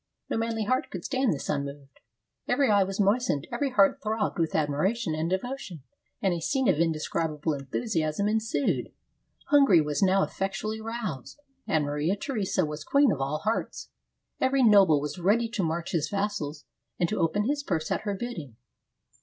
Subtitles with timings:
[0.31, 1.99] No manly heart could stand this un moved.
[2.47, 5.83] Every eye was moistened, every heart throbbed with admiration and devotion,
[6.23, 8.89] and a scene of indescrib able enthusiasm ensued.
[9.49, 13.91] Hungary was now effectually roused, and Maria Theresa was queen of all hearts.
[14.39, 16.65] Every noble was ready to march his vassals
[16.99, 18.55] and to open his purse at her bidding.